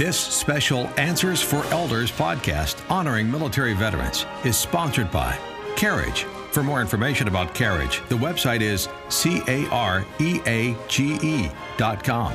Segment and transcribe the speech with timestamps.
[0.00, 5.38] This special Answers for Elders podcast honoring military veterans is sponsored by
[5.76, 6.22] Careage.
[6.52, 11.50] For more information about Careage, the website is C A R E A G E
[11.76, 12.32] dot com.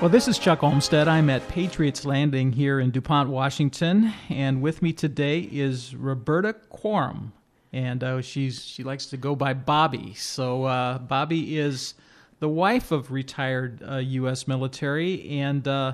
[0.00, 1.06] Well, this is Chuck Olmstead.
[1.06, 7.32] I'm at Patriots Landing here in DuPont, Washington, and with me today is Roberta Quorum,
[7.72, 10.14] and uh, she's she likes to go by Bobby.
[10.14, 11.94] So uh, Bobby is
[12.40, 14.48] the wife of retired uh, U.S.
[14.48, 15.92] military, and uh,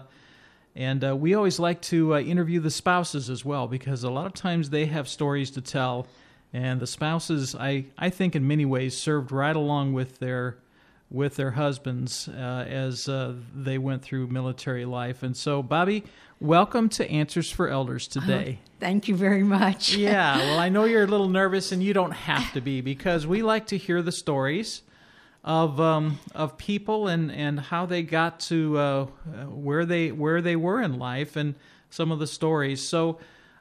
[0.75, 4.27] and uh, we always like to uh, interview the spouses as well because a lot
[4.27, 6.07] of times they have stories to tell,
[6.53, 10.59] and the spouses, I I think, in many ways served right along with their
[11.11, 15.25] with their husbands uh, as uh, they went through military life.
[15.25, 16.05] And so, Bobby,
[16.39, 18.61] welcome to Answers for Elders today.
[18.63, 19.93] Oh, thank you very much.
[19.95, 23.27] yeah, well, I know you're a little nervous, and you don't have to be because
[23.27, 24.83] we like to hear the stories
[25.43, 29.05] of um, of people and, and how they got to uh,
[29.47, 31.55] where they where they were in life and
[31.91, 32.83] some of the stories.
[32.83, 33.19] So.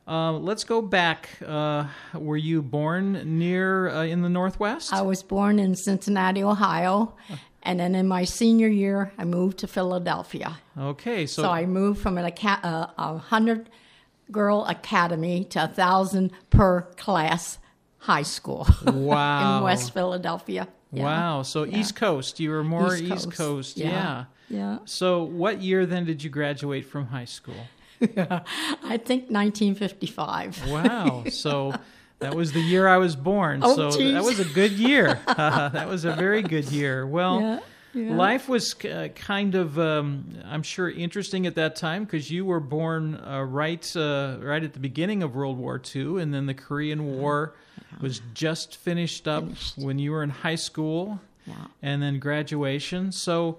[0.07, 1.29] Uh, let's go back.
[1.45, 4.91] Uh, were you born near uh, in the Northwest?
[4.91, 7.15] I was born in Cincinnati, Ohio,
[7.61, 10.57] and then in my senior year, I moved to Philadelphia.
[10.75, 13.69] Okay, so, so I moved from an a, a hundred
[14.31, 17.59] girl academy to a thousand per class
[17.99, 18.67] high school.
[18.85, 20.67] Wow, in West Philadelphia.
[20.91, 21.03] Yeah.
[21.03, 21.77] Wow, so yeah.
[21.77, 22.39] East Coast.
[22.39, 23.37] You were more East East Coast.
[23.37, 23.77] Coast.
[23.77, 23.87] Yeah.
[23.89, 24.25] yeah.
[24.49, 24.79] Yeah.
[24.85, 27.67] So, what year then did you graduate from high school?
[28.01, 30.69] I think 1955.
[30.69, 31.25] Wow.
[31.29, 31.73] So
[32.19, 33.61] that was the year I was born.
[33.63, 34.13] Oh, so geez.
[34.13, 35.19] that was a good year.
[35.27, 37.05] that was a very good year.
[37.05, 37.61] Well,
[37.93, 42.45] Yeah, life was uh, kind of, um, I'm sure, interesting at that time because you
[42.45, 46.45] were born uh, right, uh, right at the beginning of World War II, and then
[46.45, 47.55] the Korean War
[47.99, 49.77] was just finished up Finished.
[49.77, 51.55] when you were in high school, Yeah.
[51.81, 53.11] and then graduation.
[53.11, 53.57] So.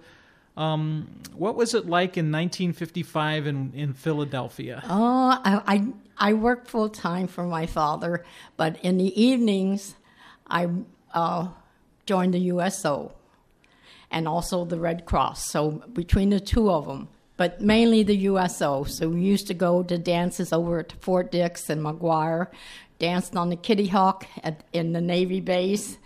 [0.57, 4.83] Um, what was it like in 1955 in, in Philadelphia?
[4.85, 5.87] Oh, I, I,
[6.19, 8.25] I worked full time for my father,
[8.59, 9.95] but in the evenings,
[10.49, 10.69] I
[11.15, 11.49] uh,
[12.05, 13.13] joined the USO
[14.11, 15.51] and also the Red Cross.
[15.51, 18.85] So between the two of them, but mainly the USO.
[18.85, 22.49] So we used to go to dances over at Fort Dix and McGuire,
[22.99, 25.97] danced on the Kitty Hawk at, in the Navy base.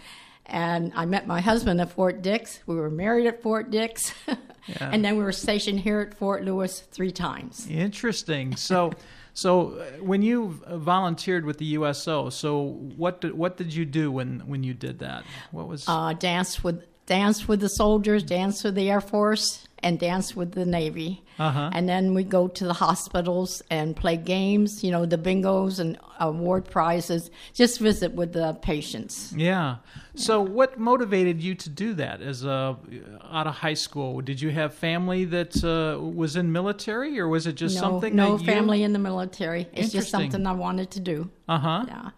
[0.46, 2.60] And I met my husband at Fort Dix.
[2.66, 4.14] We were married at Fort Dix.
[4.66, 4.88] Yeah.
[4.92, 7.66] and then we were stationed here at Fort Lewis three times.
[7.68, 8.56] Interesting.
[8.56, 8.92] So,
[9.34, 14.10] so uh, when you volunteered with the USO, so what did, what did you do
[14.10, 15.24] when when you did that?
[15.50, 19.98] What was uh, danced with danced with the soldiers, danced with the Air Force, and
[19.98, 21.22] danced with the Navy.
[21.38, 21.70] Uh-huh.
[21.72, 25.98] And then we go to the hospitals and play games, you know, the bingos and
[26.20, 27.30] award prizes.
[27.52, 29.32] Just visit with the patients.
[29.36, 29.76] yeah.
[30.16, 32.76] So what motivated you to do that as a
[33.30, 34.20] out of high school?
[34.20, 38.14] Did you have family that uh, was in military, or was it just no, something?
[38.14, 38.46] no that you...
[38.46, 39.68] family in the military.
[39.72, 41.30] It's just something I wanted to do.
[41.48, 41.84] Uh huh.
[41.88, 42.10] Yeah.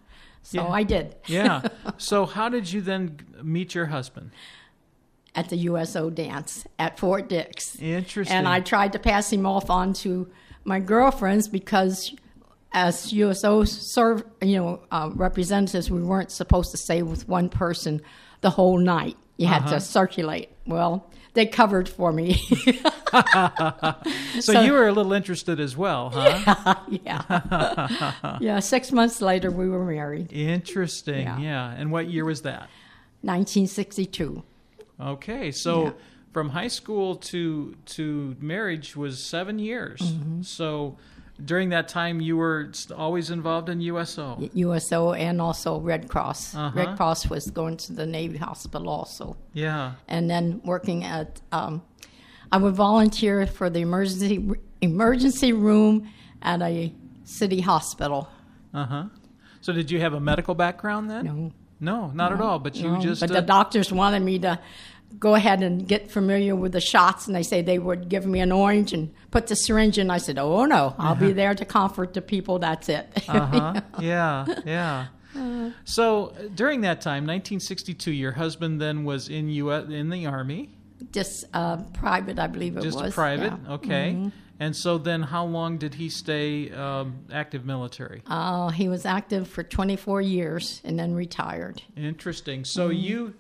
[0.43, 0.69] So Yeah.
[0.69, 1.63] I did Yeah.
[1.99, 4.31] So how did you then meet your husband?
[5.37, 7.77] At the USO dance at Fort Dix.
[7.81, 8.37] Interesting.
[8.37, 10.29] And I tried to pass him off on to
[10.65, 12.13] my girlfriends because,
[12.73, 18.01] as USO serve, you know, uh, representatives, we weren't supposed to stay with one person
[18.41, 19.17] the whole night.
[19.37, 19.75] You had Uh-huh.
[19.75, 20.49] to circulate.
[20.67, 22.35] Well, they covered for me.
[24.41, 26.77] so, so- you were a little interested as well, huh?
[26.89, 27.23] yeah.
[27.31, 28.39] yeah.
[28.41, 30.33] yeah Six months later, we were married.
[30.33, 31.23] Interesting.
[31.27, 31.39] Yeah.
[31.39, 31.71] yeah.
[31.77, 32.71] And what year was that?
[33.23, 34.43] 1962.
[35.01, 35.93] Okay, so Yeah.
[36.33, 40.01] from high school to to marriage was seven years.
[40.01, 40.43] Mm-hmm.
[40.43, 40.97] So
[41.45, 44.49] during that time, you were always involved in USO.
[44.55, 46.55] USO and also Red Cross.
[46.55, 46.71] Uh-huh.
[46.75, 49.37] Red Cross was going to the Navy Hospital also.
[49.53, 49.93] Yeah.
[50.09, 51.83] and then working at um,
[52.51, 54.49] I would volunteer for the emergency
[54.81, 56.09] emergency room
[56.43, 58.29] at a city hospital.
[58.73, 59.05] Uh huh.
[59.61, 61.25] So did you have a medical background then?
[61.25, 62.59] No, No, not at all.
[62.59, 64.59] But you no, just but uh, the doctors wanted me to
[65.19, 68.41] go ahead and get familiar with the shots, and they say they would give me
[68.41, 70.11] an orange and put the syringe in.
[70.11, 72.59] I said, "Oh no, I'll be there to comfort the people.
[72.59, 73.81] That's it." uh huh.
[74.01, 75.07] yeah, yeah.
[75.85, 80.71] So uh, during that time, 1962, your husband then was in U in the army,
[81.13, 83.13] Just uh, private, I believe it just was.
[83.15, 83.53] private.
[83.67, 83.73] yeah.
[83.75, 84.31] Okay.
[84.59, 88.23] And so then, how long did he stay um, active military?
[88.27, 91.83] Uh, he was active for 24 years and then retired.
[91.97, 92.65] Interesting.
[92.65, 92.99] So Mm-hmm.
[92.99, 93.35] you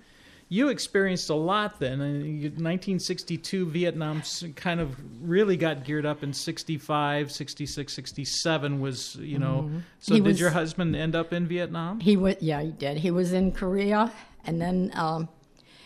[0.48, 2.00] you experienced a lot then.
[2.00, 4.22] Uh, 1962 Vietnam
[4.54, 9.70] kind of really got geared up in 65, 66, 67 was, you know.
[9.98, 10.14] So Mm-hmm.
[10.14, 11.98] He did was- your husband end up in Vietnam?
[12.00, 12.98] He was, yeah, he did.
[12.98, 14.12] He was in Korea,
[14.44, 15.28] and then um,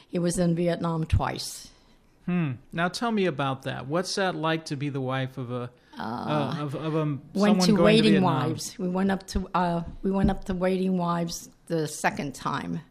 [0.09, 1.69] he was in Vietnam twice.
[2.31, 2.53] Hmm.
[2.73, 3.88] Now tell me about that.
[3.88, 5.69] What's that like to be the wife of a
[5.99, 8.21] uh, of, of a, went someone to going Waiting to?
[8.21, 8.79] Wives.
[8.79, 12.82] We went up to uh, we went up to Waiting Wives the second time,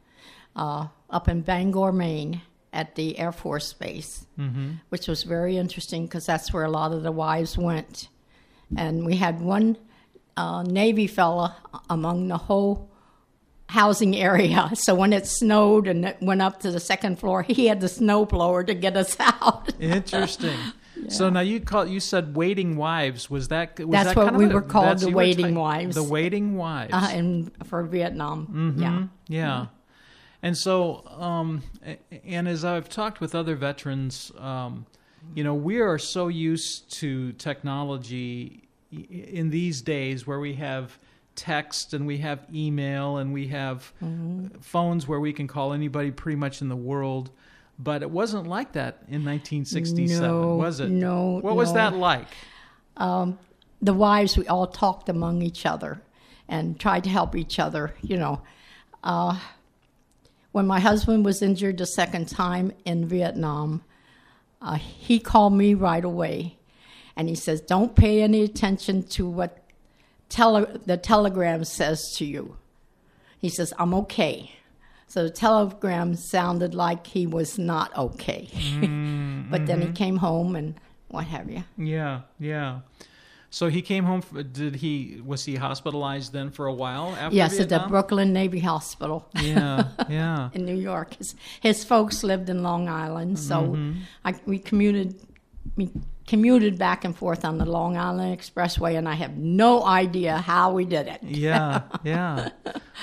[0.57, 2.41] uh, up in Bangor, Maine,
[2.73, 4.71] at the Air Force Base, mm-hmm.
[4.89, 8.09] which was very interesting because that's where a lot of the wives went,
[8.75, 9.77] and we had one
[10.35, 11.55] uh, Navy fella
[11.89, 12.91] among the whole
[13.69, 14.69] housing area.
[14.75, 17.87] So when it snowed and it went up to the second floor, he had the
[17.89, 19.71] snow blower to get us out.
[19.79, 20.57] Interesting.
[21.07, 23.29] So now you call you said waiting wives.
[23.29, 25.55] Was that was That's that what kind of we a- were called, the were waiting
[25.55, 25.95] wives.
[25.95, 26.93] The waiting wives.
[26.93, 29.05] Uh, and for Vietnam, yeah.
[29.29, 29.67] Yeah.
[30.43, 31.63] And so, um,
[32.25, 34.85] and as I've talked with other veterans, um,
[35.35, 40.97] you know, we are so used to technology in these days where we have
[41.39, 43.91] text and we have email and we have
[44.61, 47.31] phones where we can call anybody pretty much in the world.
[47.81, 50.89] But it wasn't like that in 1967, No, was it?
[50.89, 52.27] no, What was that like?
[53.81, 56.01] the wives, we all talked among each other
[56.49, 57.93] and tried to help each other.
[58.01, 58.41] You know,
[59.03, 59.39] uh,
[60.51, 63.83] when my husband was injured the second time in Vietnam,
[64.61, 66.57] uh, he called me right away,
[67.15, 69.63] and he says, "Don't pay any attention to what
[70.29, 72.55] tele- the telegram says to you."
[73.39, 74.51] He says, "I'm okay."
[75.07, 78.47] So the telegram sounded like he was not okay,
[79.49, 80.75] but then he came home and
[81.07, 81.63] what have you.
[81.77, 82.81] Yeah, yeah.
[83.51, 84.21] So he came home.
[84.51, 88.59] Did he was he hospitalized then for a while after Yes, at the Brooklyn Navy
[88.59, 90.49] Hospital Yeah, yeah.
[90.53, 91.15] in New York.
[91.15, 93.99] His, his folks lived in Long Island, so Mm-hmm.
[94.23, 95.19] I, we commuted
[95.75, 95.89] we
[96.29, 100.71] commuted back and forth on the Long Island Expressway, and I have no idea how
[100.71, 101.23] we did it.
[101.23, 102.49] Yeah, yeah.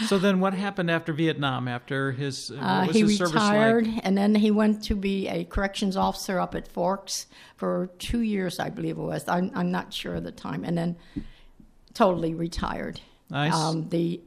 [0.06, 1.67] So then, what happened after Vietnam?
[1.67, 4.00] After his, what Uh, was he his service retired, like?
[4.05, 7.26] and then he went to be a corrections officer up at Forks
[7.56, 9.26] for two years, I believe it was.
[9.26, 10.96] I'm, I'm not sure of the time, and then
[11.94, 13.00] totally retired.
[13.29, 13.52] Nice.
[13.52, 14.20] Um, the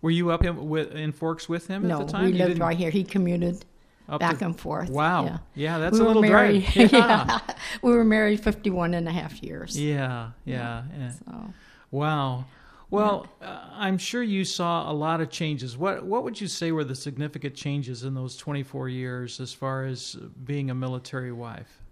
[0.00, 2.24] Were you up in, with, in Forks with him no, at the time?
[2.26, 2.90] No, we lived right here.
[2.90, 3.64] He commuted
[4.08, 4.88] up back to- and forth.
[4.90, 5.24] Wow.
[5.24, 5.38] Yeah.
[5.54, 6.92] Yeah, that's we a little married, drive.
[6.92, 7.38] Yeah,
[7.82, 9.78] we were married 51 and a half years.
[9.78, 10.82] yeah, yeah.
[10.98, 11.10] yeah.
[11.26, 11.54] So,
[11.90, 12.44] Wow.
[12.90, 15.76] Well, uh, I'm sure you saw a lot of changes.
[15.76, 19.84] What What would you say were the significant changes in those 24 years as far
[19.84, 21.82] as being a military wife?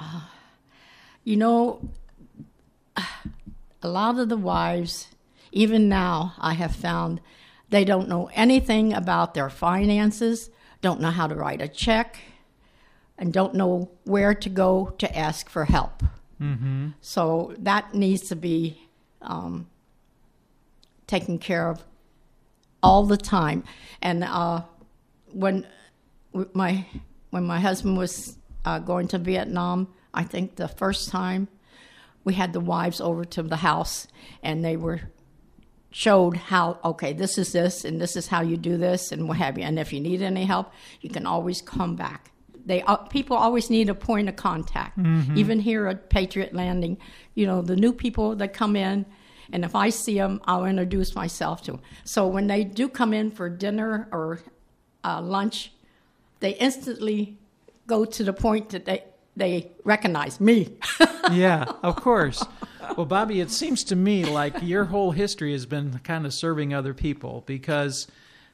[1.24, 1.88] you know,
[2.96, 5.08] a lot of the wives,
[5.52, 7.20] even now, I have found
[7.70, 10.50] they don't know anything about their finances,
[10.82, 12.18] don't know how to write a check,
[13.16, 16.02] and don't know where to go to ask for help.
[16.40, 16.88] Mm-hmm.
[17.00, 18.82] So that needs to be
[19.20, 19.68] um,
[21.06, 21.84] taken care of
[22.82, 23.62] all the time.
[24.02, 24.62] And uh,
[25.32, 25.66] when
[26.52, 26.84] my
[27.30, 31.48] when my husband was uh, going to Vietnam, I think the first time
[32.24, 34.06] we had the wives over to the house,
[34.42, 35.00] and they were
[35.92, 39.36] showed how okay this is this and this is how you do this and what
[39.38, 39.64] have you.
[39.64, 42.30] And if you need any help you can always come back.
[42.64, 44.98] They uh, people always need a point of contact.
[45.36, 46.96] Even here at patriot landing
[47.34, 49.06] you know the new people that come in
[49.52, 53.12] and if i see them i'll introduce myself to them so when they do come
[53.14, 54.40] in for dinner or
[55.04, 55.72] uh, lunch
[56.40, 57.36] they instantly
[57.86, 59.02] go to the point that they
[59.36, 60.68] they recognize me.
[61.30, 62.44] Yeah, of course.
[62.96, 66.74] Well, Bobby, it seems to me like your whole history has been kind of serving
[66.74, 68.06] other people because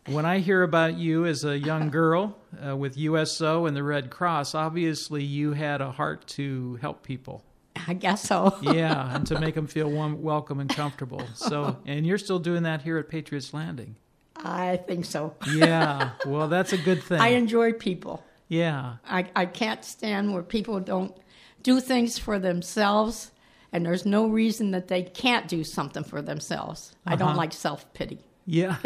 [0.07, 4.11] when I hear about you as a young girl uh, with USO and the Red
[4.11, 7.43] Cross, obviously you had a heart to help people.
[7.89, 11.23] i guess so Yeah, and to make them feel warm, welcome and comfortable.
[11.35, 13.97] So, and you're still doing that here at Patriots Landing.
[14.37, 17.21] i think so Yeah, well, that's a good thing.
[17.21, 21.15] i enjoy people yeah, I, I can't stand where people don't
[21.63, 23.31] do things for themselves
[23.73, 26.95] and there's no reason that they can't do something for themselves.
[27.07, 28.19] I don't like self pity.
[28.47, 28.77] yeah.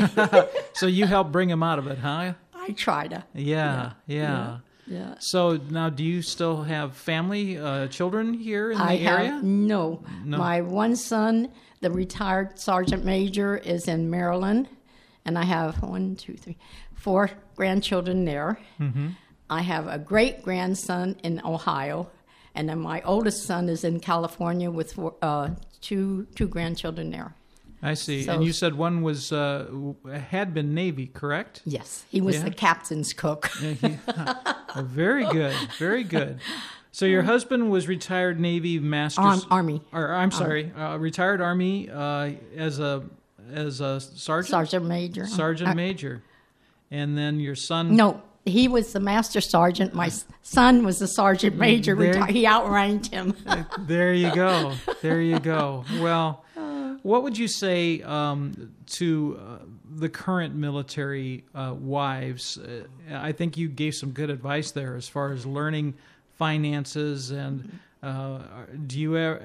[0.74, 2.34] so you help bring them out of it, huh?
[2.54, 3.24] I try to.
[3.34, 4.58] Yeah, yeah.
[4.86, 5.14] Yeah.
[5.20, 9.30] So now, do you still have family, uh, children here in the I area?
[9.30, 10.02] have no.
[10.24, 10.38] No.
[10.38, 11.48] My one son,
[11.80, 14.68] the retired sergeant major, is in Maryland,
[15.24, 16.58] and I have one, two, three,
[16.94, 18.58] four grandchildren there.
[18.80, 19.08] Mm-hmm.
[19.48, 22.10] I have a great grandson in Ohio,
[22.54, 27.35] and then my oldest son is in California with four, uh, two two grandchildren there.
[27.85, 28.23] I see.
[28.25, 29.66] So- and you said one was uh,
[30.28, 31.62] had been Navy, correct?
[31.64, 32.44] Yes, he was Yeah.
[32.44, 33.50] the captain's cook.
[34.75, 36.40] Oh, very good, very good.
[36.92, 41.90] So your husband was retired Navy master, Arm, Army or I'm sorry, uh, retired Army
[41.90, 43.02] uh, as a
[43.52, 45.26] as a sergeant, sergeant major.
[45.26, 46.23] sergeant major,
[46.90, 47.97] and then your son.
[47.97, 49.94] no, he was the master sergeant.
[49.94, 50.11] My
[50.42, 51.94] son was the sergeant major.
[51.94, 53.34] There- he outranked him.
[53.80, 54.75] There you go.
[55.00, 55.84] There you go.
[56.00, 56.44] Well,
[57.02, 59.64] what would you say um, to uh,
[59.96, 62.58] the current military uh, wives?
[62.58, 65.94] Uh, I think you gave some good advice there as far as learning
[66.38, 67.78] finances and.
[68.02, 68.40] Uh,
[68.88, 69.38] do you uh,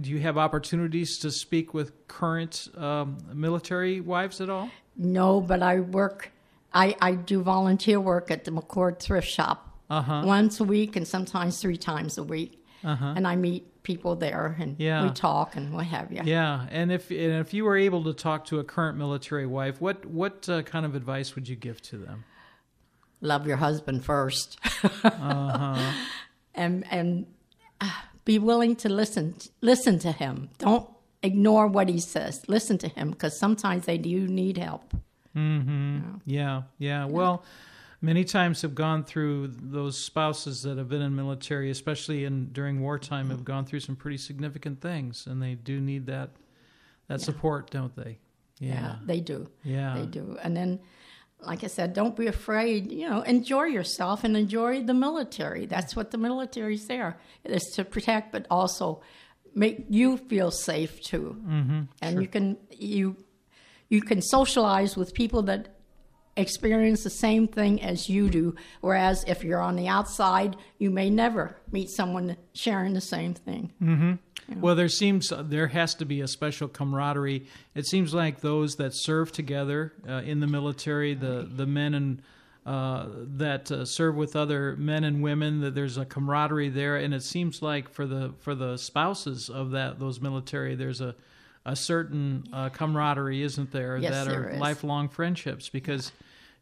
[0.00, 4.68] do you have opportunities to speak with current um, military wives at all?
[4.96, 6.32] no, but I work.
[6.74, 10.22] I, I do volunteer work at the McChord Thrift Shop Uh-huh.
[10.24, 12.58] once a week and sometimes three times a week.
[12.84, 15.04] And I meet people there and Yeah.
[15.04, 16.22] we talk and what have you.
[16.24, 19.80] Yeah, and if and if you were able to talk to a current military wife,
[19.80, 22.24] what what uh, kind of advice would you give to them?
[23.20, 24.56] Love your husband 1st
[25.04, 25.92] Uh-huh.
[26.54, 27.26] and and
[27.80, 27.90] uh,
[28.24, 30.48] be willing to listen listen to him.
[30.58, 30.88] Don't
[31.22, 32.42] ignore what he says.
[32.48, 34.92] Listen to him because sometimes they do need help.
[35.34, 37.06] Yeah, yeah.
[37.06, 37.44] Well,
[38.00, 42.80] many times have gone through those spouses that have been in military, especially in during
[42.80, 46.30] wartime, have gone through some pretty significant things, and they do need that
[47.08, 48.18] that support, don't they?
[48.58, 49.48] Yeah, they do.
[49.64, 49.94] Yeah.
[49.98, 50.38] They do.
[50.42, 50.80] And then,
[51.40, 52.92] like I said, don't be afraid.
[52.92, 55.66] You know, enjoy yourself and enjoy the military.
[55.66, 57.18] That's what the military's there.
[57.44, 59.02] It is to protect, but also
[59.54, 61.36] make you feel safe too.
[61.44, 63.16] Mm-hmm, and you can you
[63.92, 65.68] you can socialize with people that
[66.34, 68.54] experience the same thing as you do.
[68.80, 73.70] Whereas if you're on the outside, you may never meet someone sharing the same thing.
[74.56, 77.46] Well, there seems there has to be a special camaraderie.
[77.74, 82.22] It seems like those that serve together uh, in the military, the the men and
[82.64, 87.12] uh, that uh, serve with other men and women, that there's a camaraderie there, and
[87.12, 91.14] it seems like for the for the spouses of that those military, there's a
[91.64, 93.96] a certain uh, camaraderie, isn't there?
[93.98, 94.60] Yes, that there are is.
[94.60, 96.12] lifelong friendships because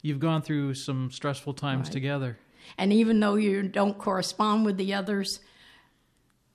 [0.03, 1.93] you've gone through some stressful times Right.
[1.93, 2.39] together.
[2.77, 5.41] And even though you don't correspond with the others,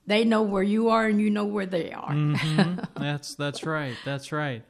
[0.06, 2.14] they know where you are and you know where they are.
[2.94, 3.96] That's that's right.
[4.04, 4.62] That's right.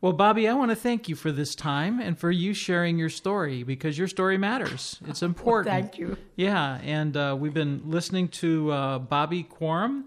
[0.00, 3.08] Well, Bobby, I want to thank you for this time and for you sharing your
[3.10, 4.98] story because your story matters.
[5.08, 5.74] It's important.
[5.74, 6.16] Thank you.
[6.36, 10.04] Yeah, and uh, we've been listening to uh, Bobby Quorum,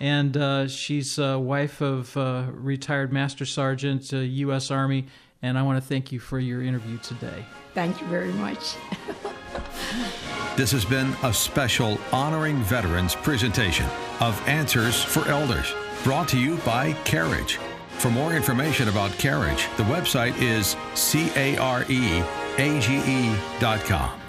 [0.00, 4.70] and uh, she's uh, wife of uh, retired Master Sergeant, uh, U.S.
[4.70, 5.06] Army.
[5.42, 7.44] And I want to thank you for your interview today.
[7.74, 8.74] Thank you very much.
[10.56, 13.86] This has been a special Honoring Veterans presentation
[14.20, 15.74] of Answers for Elders,
[16.04, 17.58] brought to you by Careage.
[17.98, 20.76] For more information about Careage, the website is
[22.56, 24.23] careage.com.